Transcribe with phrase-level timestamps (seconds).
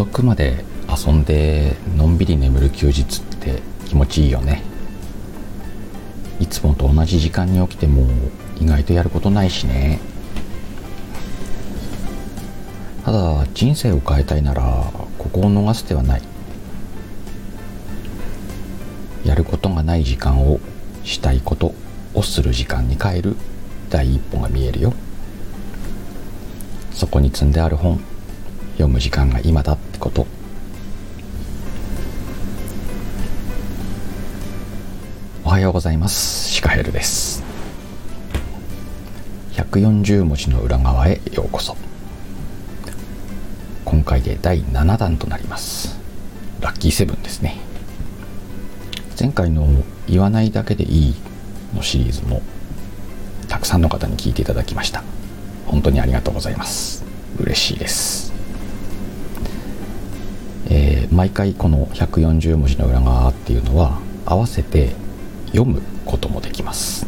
[0.00, 4.62] 遅くまで遊んでのんびり眠る休日って気持ちいいよね。
[6.40, 8.08] いつもと同じ時間に起きても
[8.58, 10.00] 意外とやることないしね。
[13.04, 16.22] ただ人生を変えたいならここを逃す手はない。
[19.26, 20.60] やることがない時間を
[21.04, 21.74] したいこと
[22.14, 23.36] をする時間に変える
[23.90, 24.94] 第一歩が見えるよ。
[26.90, 28.00] そこに積んである本
[28.80, 30.26] 読む時間が今だってこと。
[35.44, 36.48] おはようございます。
[36.48, 37.42] シカヘルです。
[39.52, 41.76] 140文字の裏側へようこそ。
[43.84, 45.98] 今回で第7弾となります。
[46.62, 47.58] ラッキーセブンですね。
[49.18, 49.66] 前回の
[50.08, 51.14] 「言わないだけでいい」
[51.76, 52.40] のシリーズも
[53.46, 55.04] たくさんの方に聞いていただきました。
[55.66, 57.04] 本当にありがとうございます。
[57.38, 58.29] 嬉しいです。
[60.70, 64.92] えー、毎回この140文字の裏側っていうのは合わせて
[65.46, 67.06] 読むこともできます。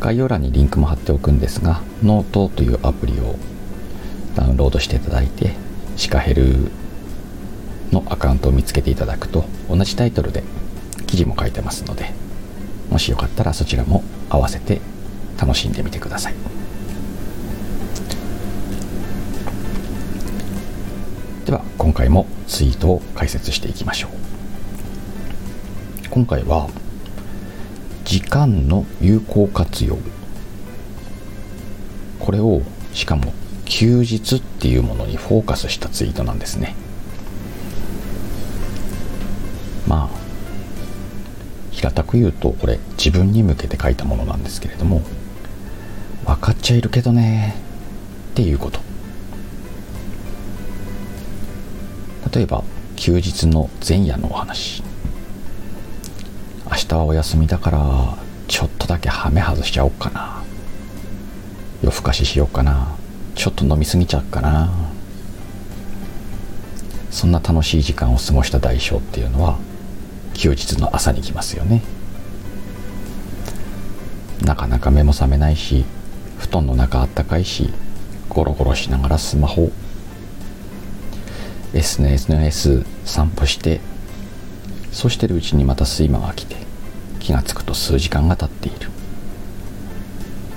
[0.00, 3.36] 概要欄にリンクも貼っておくんですがノートというアプリを
[4.34, 5.54] ダウンロードしていただいて
[5.96, 6.70] シカヘル
[7.92, 10.42] のアカウントを見つけていただくと同じタイトルで
[11.06, 12.12] 記事も書いてますので
[12.88, 14.80] もしよかったらそちらも合わせて
[15.38, 16.59] 楽しんでみてください。
[21.46, 24.10] では今回もツイートを解説していきましょう。
[26.10, 26.68] 今回は
[28.04, 29.98] 時間の有効活用。
[32.18, 33.32] これをしかも
[33.64, 36.76] 休日っていうものにフォーカスしたツイートなんですね。
[39.88, 40.16] まあ
[41.70, 45.02] 平たく言うとこれ自分に向けて書いたものなんですけれども
[46.26, 47.54] 分かっちゃいるけどね
[48.32, 48.89] っていうこと。
[52.32, 52.62] 例えば
[52.96, 54.82] 休日の前夜のお話。
[56.66, 58.14] 明日はお休みだから
[58.46, 60.42] ちょっとだけハメ外しちゃおうかな。
[61.82, 62.94] 夜更かししようかな。
[63.34, 64.70] ちょっと飲みすぎちゃうかな。
[67.10, 69.58] そんな楽しい時間を過ごした代償っていうのは
[70.34, 71.82] 休日の朝に来ますよね。
[74.44, 75.84] なかなか目も覚めないし
[76.38, 77.72] 布団の中あったかいし
[78.28, 79.70] ゴロゴロしながらスマホ
[81.72, 83.80] SNS 散歩して
[84.90, 86.56] そうしてるうちにまた睡魔が来て
[87.20, 88.90] 気が付くと数時間が経っている。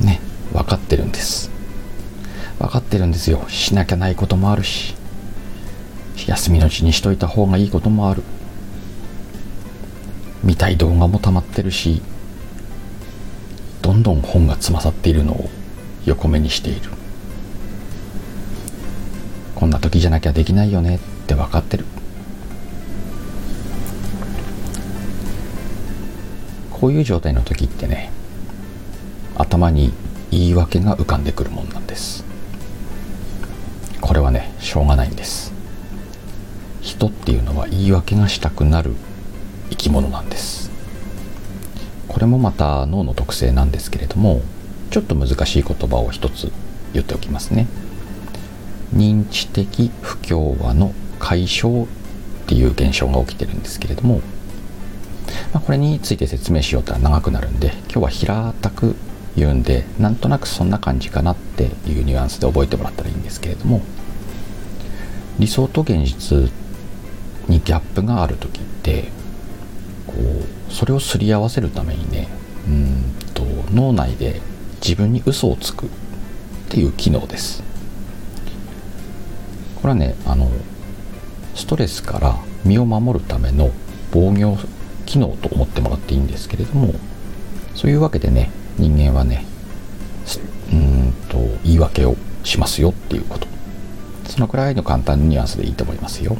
[0.00, 0.20] ね
[0.52, 1.50] 分かってるんです。
[2.58, 3.44] 分かってるんですよ。
[3.48, 4.94] しなきゃないこともあるし
[6.26, 8.22] 休みのうちにしといた方がいいこともある。
[10.42, 12.02] 見たい動画も溜まってるし
[13.82, 15.50] どんどん本がつまさっているのを
[16.06, 16.90] 横目にしている。
[19.54, 21.84] こんな時じゃなきゃできないよねって分かってる。
[26.72, 28.10] こういう状態の時ってね
[29.36, 29.92] 頭に
[30.30, 32.24] 言い訳が浮かんでくるもんなんです。
[34.00, 35.52] これはねしょうがないんです。
[36.82, 38.94] 人っていうのは言い訳がしたくなる
[39.70, 40.70] 生き物なんです。
[42.08, 44.42] これもまた脳の特性なんですけれども
[44.90, 46.52] ちょっと難しい言葉を一つ
[46.92, 47.66] 言っておきますね。
[48.94, 51.86] 認知的不協和の解消っ
[52.46, 54.20] ていう現象が起きてるんですけれども、
[55.52, 58.94] まあ、これについて説明しようとは長くなるんで今日は平たく
[59.36, 63.82] 言うんでなんとなくそんな感じかなっていうニュアンスで覚えてもらったらいいんですけれども
[65.38, 66.52] 理想と現実
[67.48, 69.10] にギャップがある時って
[70.06, 72.28] こうそれをすり合わせるためにね
[72.68, 74.40] うんと脳内で
[74.76, 75.88] 自分に嘘をつくっ
[76.68, 77.73] ていう機能です。
[79.84, 80.50] これはねあの
[81.54, 83.70] ストレスから身を守るための
[84.10, 84.56] 防御
[85.04, 86.94] 機能と思ってもらっていいんですけれども
[87.74, 89.44] そういうわけでね人間はね
[90.72, 93.46] うんと言い訳をしますよっていうこと。
[94.26, 96.38] そのくらいの簡単なニュアンスでいいと思いますよ。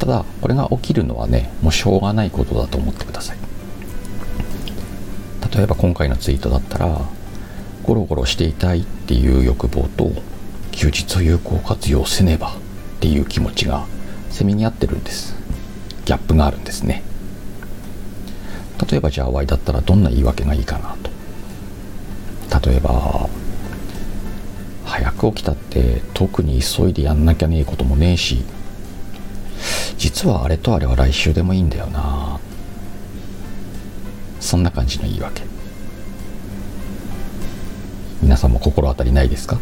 [0.00, 3.38] ただこれが起きるのはねもうしょうがないことだと思ってください。
[5.54, 7.02] 例えば今回のツイートだったら
[7.84, 10.10] ゴロゴロしていたいっていう欲望と
[10.72, 13.86] 休日を有効活用せねばっていう気持ちが
[14.30, 15.34] せめぎ合ってるんです。
[16.04, 17.02] ギャップがあるんですね。
[18.90, 22.68] 例えばじゃあ Y だったらどんな言い訳がいいかなと。
[22.68, 23.28] 例えば
[24.84, 28.42] 早く起きたって特に急いでやんなきゃねえこともねえし。
[29.98, 32.40] 実はあれとあれは来週でもいいんだよな。
[34.40, 35.42] そんな感じの言い訳。
[38.22, 39.60] 皆さんも心当たりないですか？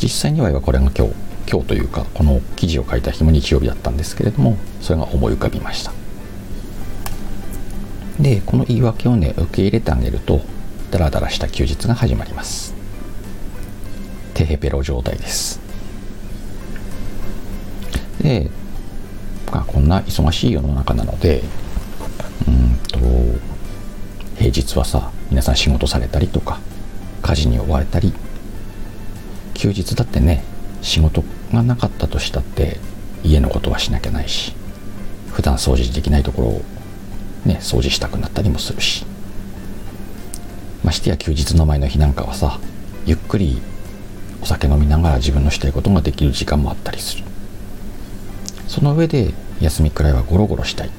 [0.00, 1.14] 実際にはこれが今日
[1.50, 5.92] 今日というかこの記事を書いた日も日曜日だったんですけれどもそれが思い浮かびました。
[8.20, 10.40] でこの言い訳をね受け入れてあげると
[10.90, 12.74] ダラダラした休日が始まります。
[14.34, 15.60] テヘペロ状態です。
[18.20, 18.50] で、
[19.50, 21.42] まあ、こんな忙しい世の中なので
[22.46, 22.98] うんと
[24.36, 26.60] 平日はさ皆さん仕事されたりとか
[27.22, 28.12] 家事に追われたり
[29.58, 30.44] 休日だってね
[30.82, 32.78] 仕事がなかったとしたって
[33.24, 34.54] 家のことはしなきゃないし
[35.32, 36.62] 普段掃除できないところを
[37.44, 39.04] ね掃除したくなったりもするし。
[40.84, 42.60] ましてや休日の前の日なんかはさ
[43.04, 43.60] ゆっくり
[44.40, 47.24] お酒飲みながら自分のしたいことができる時間もあったりする。
[48.68, 50.90] その上で休みくらいはゴロゴロしたい。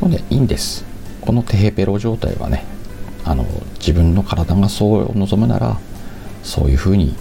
[0.00, 0.84] ほんでいいんです。
[1.20, 2.64] このテヘペロ状態はね
[3.24, 3.46] あの
[3.78, 5.78] 自分の体がそう望むなら
[6.44, 7.16] そういうふうに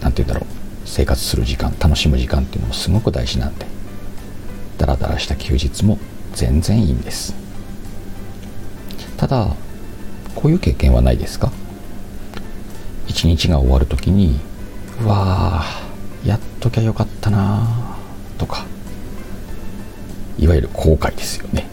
[0.00, 0.48] 何て言うんだろう
[0.86, 3.66] 生活する時間楽しむ時間っていうのもすごく大事なんで
[4.78, 5.98] ダラダラした休日も
[6.32, 7.34] 全然いいんです。
[9.16, 9.54] ただ
[10.34, 11.52] こういう経験はないですか？
[13.06, 14.40] 一日が終わる時に
[15.02, 17.96] うわーやっときゃよかったな
[18.38, 18.66] とか
[20.38, 21.68] いわゆる後悔ですよね。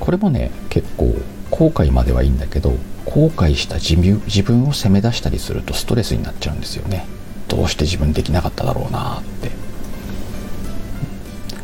[0.00, 1.14] これもね結構
[1.50, 2.74] 後悔まではいいんだけど
[3.04, 3.96] 後悔した自
[4.42, 7.04] 分を責め出したりするとストレスになっちゃうんですよね。
[7.48, 9.50] どうして自分できなかっただろうなって。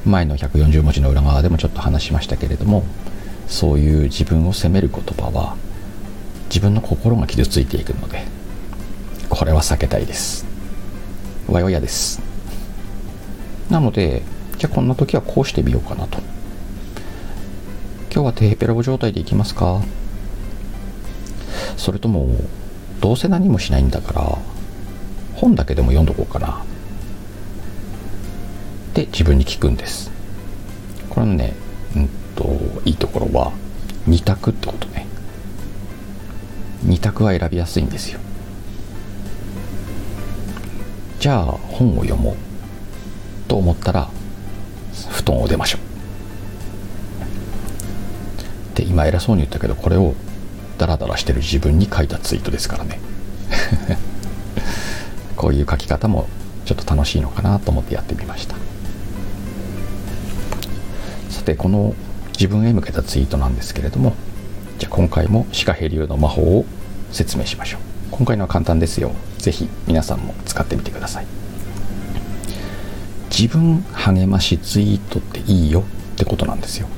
[0.04, 2.84] 前の140文字の裏側でもちょっと話しましたけれども
[3.46, 5.56] そういう自分を責める言葉は
[6.48, 8.24] 自分の心が傷ついていくので
[9.28, 10.46] これは避けたいです。
[11.46, 12.22] わよやです。
[13.70, 14.22] なので
[14.56, 16.18] じゃあこんな時はこうしてみようかなと。
[18.10, 19.82] 今日はテーペラボ状態でいきますか。
[21.78, 22.28] それとも
[23.00, 24.38] どうせ何もしないんだから
[25.36, 26.62] 本だけでも読んどこうかな。
[28.90, 30.10] って自分に聞くんです。
[31.08, 31.54] これのね
[31.96, 33.52] うんといいところは
[34.08, 35.06] 2択ってことね。
[36.84, 38.20] 2択は選びやすいんですよ。
[41.20, 42.36] じゃあ本を読もう。
[43.48, 44.10] と思ったら
[45.10, 45.78] 布団を出ましょ
[48.74, 48.76] う。
[48.76, 50.14] で今偉そうに言ったけどこれを
[50.78, 53.00] ダラダラしてる自分に書いたツイートですからね。
[55.36, 56.28] こういう書き方も
[56.64, 58.54] ちょっと楽しいのかなと思ってやってみました。
[61.30, 61.94] さてこの
[62.32, 64.14] 自分へ向けたツイートなんですけれども
[64.78, 66.64] じゃあ今回もシカヘ流の魔法を
[67.10, 67.80] 説明しましょう。
[68.12, 69.12] 今回のは簡単ですよ。
[69.38, 71.26] 是非皆さんも使ってみてください。
[73.30, 75.82] 自分励ましツイートっていいよっ
[76.16, 76.88] てことなんですよ。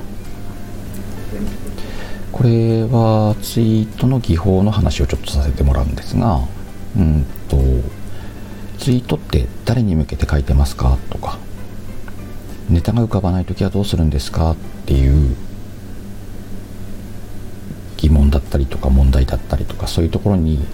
[2.31, 6.39] これはツイートの技法の話をちょっとさせてもらうんですが
[6.97, 7.57] うんと
[8.77, 11.37] ツイートって誰に向けて書いてますかとか
[12.69, 14.55] ネタが浮かばない時はどうするんですかっ
[14.85, 15.35] ていう
[17.97, 20.65] 疑問だったりとか問題だったりとかそういうところに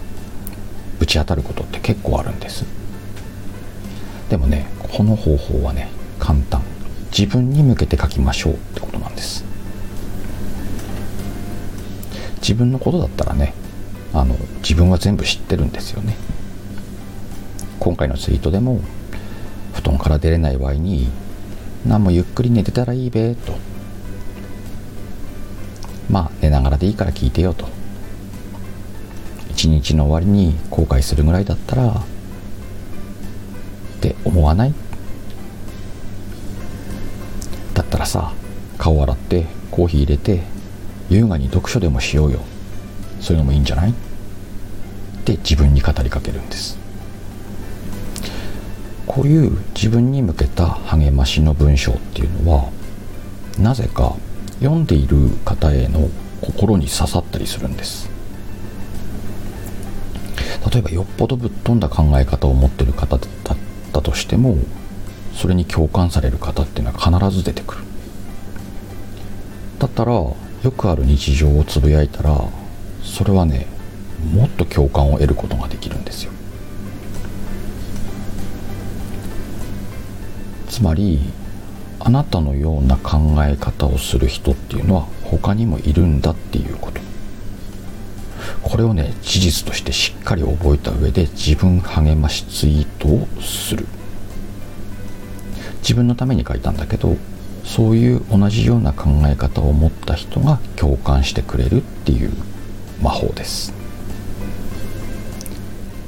[0.99, 2.65] ぶち当たることって結構あるんです。
[4.29, 5.89] でもねこの方法はね
[6.19, 6.61] 簡単。
[7.17, 9.43] 自分に向けて書きましょうってことなんです。
[12.47, 13.53] 自分のことだったらね
[14.13, 16.15] あの自分は全部知ってるんですよね。
[17.77, 18.79] 今回のツイートでも
[19.73, 21.09] 布団から出れない場合に
[21.85, 23.53] 何もゆっくり寝てたらいいべと。
[26.09, 27.67] まあ寝ながらでいいから聞いてよと。
[29.51, 31.93] 一日の終わりに後悔するぐらいだったらっ
[33.99, 34.73] て思わない？
[37.73, 38.31] だったらさ
[38.77, 40.43] 顔洗ってコーヒー入れて
[41.09, 42.39] 優雅に読書でもしようよ。
[43.21, 43.91] そういうのもいいんじゃない？
[43.91, 43.93] っ
[45.25, 46.77] て自分に語りかけるんです。
[49.05, 52.69] こういう自分に向けた励ましの文章っていうのは
[53.57, 54.15] なぜか
[54.59, 56.09] 読んでいる方への
[56.41, 58.09] 心に刺さったりするんです。
[60.71, 63.57] 例えばよっぽどぶっ飛んだ考え方を持ってる方だっ
[63.93, 64.57] たとしても
[65.33, 67.81] それに共感される方っていうのは必ず出てくる。
[69.79, 70.11] だったら
[70.63, 72.39] よくある日常をつぶやいたら
[73.03, 73.67] それはね
[74.33, 76.31] もっと共感を得ることができるんですよ。
[80.67, 81.19] つまり
[81.99, 87.01] あなたのような考え方をする人っていうのは他にもいるんだっていうこと。
[88.61, 93.85] これをね事実としてしっかり覚えた上で自分励ましツイートをする。
[95.81, 97.15] 自分のために書いたんだけど
[97.67, 102.31] そういう同じような考え方を持った人が共感してくれるっていう
[103.03, 103.73] 魔法です。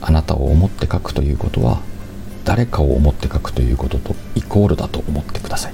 [0.01, 1.81] あなたを思って書くということは
[2.45, 5.73] 誰かを思って書くということとイコールだと思ってください。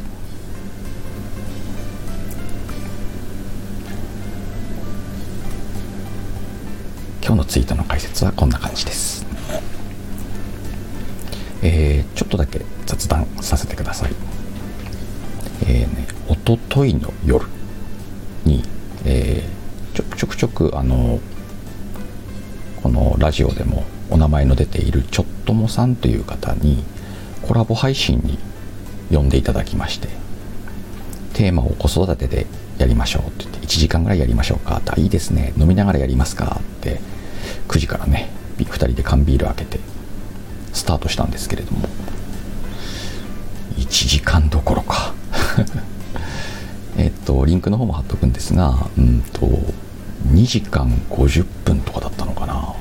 [7.23, 9.25] 今日のツイートの解説はこんな感じです。
[11.61, 14.34] えー、ちょっとだけ雑談させてください。
[15.62, 17.45] えーねおとといの夜
[18.45, 18.63] に、
[19.05, 21.19] えー、ちょくちょくちょくあの
[22.81, 26.83] このラジオでもお名前の出ているちょっともさんという方に
[27.41, 28.38] コラボ配信に
[29.12, 30.09] 呼んでいただきまして
[31.33, 32.47] テーマを子育てで
[32.77, 37.00] やりましょうって言って1時間ぐらいやりましょうかっていいですね飲みながらやりますかって
[37.67, 39.79] 9時からね2人で缶ビール開けて
[40.74, 41.88] スタートしたんですけれども
[43.77, 44.81] 1時間どころ
[47.35, 49.41] とリンクの方も貼っとくんですがうんと
[50.27, 52.73] 2時間50分とかだったのかな。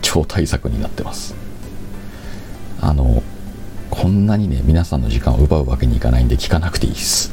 [0.00, 1.34] 超大作になってます。
[2.80, 3.22] あの
[3.90, 7.32] こんなにね皆さんの時間を奪うわけにいかないんで聞かなくていいです。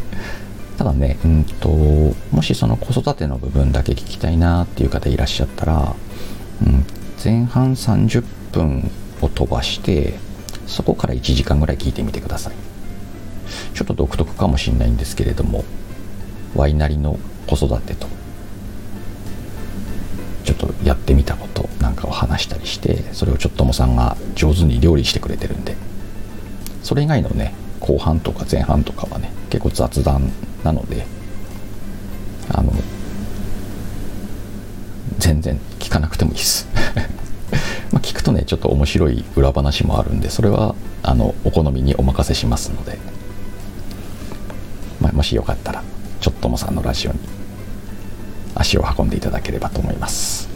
[0.78, 5.94] ただねうんともしその子育ての部分だけ聞きたいなっていう方いらっしゃったら、
[6.64, 6.84] うん、
[7.22, 8.90] 前半30分
[9.20, 10.14] を飛ばして
[10.66, 12.69] そこから1時間ぐらい聞いてみてください。
[13.74, 15.64] ちょっと独特かもしれないんですけれども
[16.54, 18.06] ワイなりの子育てと
[20.44, 25.76] ちょっとやってみたことなんかを話したりしてそれをちょっともさんが上手に料理してくれてるんで
[26.82, 30.30] それ以外のね後半とか前半とかはね結構雑談
[30.64, 31.06] なので
[32.52, 32.72] あの
[35.18, 36.66] 全然聞かなくてもいいです。
[37.92, 42.98] ま聞くとねちょっと面白い裏話もあるんでそれはあのお好みにお任せしますので、
[45.20, 45.82] もしよかったら
[46.22, 47.18] ちょっともさんのラジオに
[48.54, 50.48] 足を運んでいただければと思います。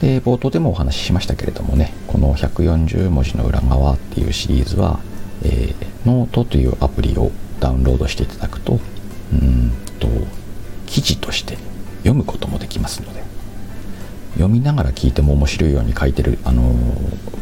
[0.00, 4.98] で冒頭でもお話ししましたけれどもねこの140文字の裏側っていうシリーズは、
[5.44, 5.74] えー、
[6.04, 8.80] ノートというアプリをダウンロードしていただくと
[9.32, 10.08] うんと
[10.86, 11.56] 記事として
[11.98, 13.22] 読むこともできますので
[14.32, 16.74] 読みながら聞いても面白いように書いてる、あの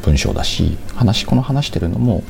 [0.03, 2.23] 文章だし話この話してるのも、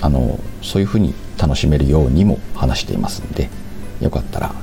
[0.00, 3.48] あのそういうふうに楽しめるようにも話していますんで
[4.00, 4.54] よかったら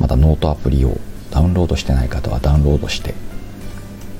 [0.00, 0.98] まだノートアプリを
[1.30, 3.14] ダウンロードしてない方はダウンロードして、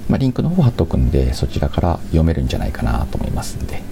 [0.08, 3.82] まあ、リンクの方貼っとくんでそちらから読めるんじゃないかなと思いますんで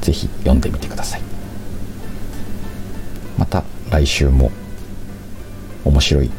[0.00, 1.22] 是非読んでみてください。
[3.38, 4.50] また来週も
[5.84, 6.30] 面白い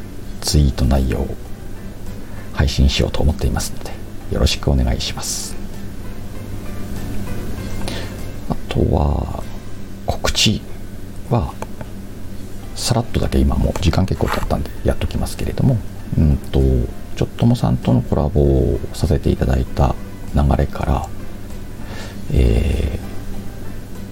[0.41, 1.35] ツイート内容を
[2.53, 3.91] 配信しようと思っていますので
[4.31, 5.55] よろしくお願いします。
[8.49, 9.43] あとは
[10.05, 10.61] 告知
[11.29, 11.53] は
[12.75, 15.77] さらっとだけ今も時間結構経ったんでやっときますけれども
[16.17, 16.59] うんと
[17.15, 19.95] ちょっともさんとのコラボをさせていただいた
[20.35, 21.07] 流れから
[22.33, 22.99] え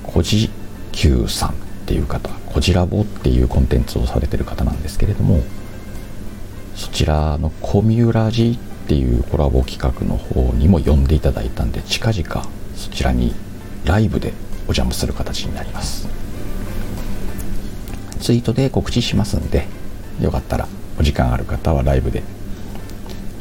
[0.03, 0.49] ー、こじ
[0.91, 1.53] きゅうさんっ
[1.85, 5.41] ていう方こじらぼっていうコンテンツをされてる方なんですけれども
[6.75, 13.33] そちらのコミュラジっていうコラボ企画の方にも呼んでいただいたんで近々そちらに
[13.85, 14.33] ライブで
[14.69, 16.07] お邪魔する形になります。
[18.21, 19.65] ツイートで告知しますんで
[20.21, 20.67] よかったら
[20.99, 22.21] お時間ある方はライブで。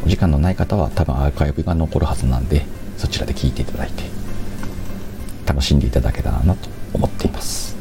[0.06, 2.64] お時間のない方は多分アーカイブが残るはずなんで
[2.96, 4.04] そちらで聞いていただいて
[5.44, 7.76] 楽しんでいただけたらなと思っています。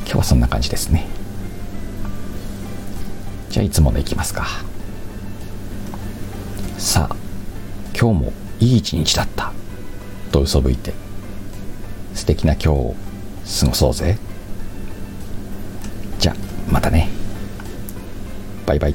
[0.00, 1.06] 今日はそんな感じですね。
[3.50, 4.48] じゃあいつものいきますか。
[6.76, 7.16] さあ
[7.96, 9.52] 今日もいい一日だった。
[10.30, 10.92] と嘘吹いて？
[12.14, 12.94] 素敵な今日を
[13.60, 14.18] 過ごそうぜ。
[16.18, 16.36] じゃ
[16.70, 17.08] またね。
[18.66, 18.94] バイバイ。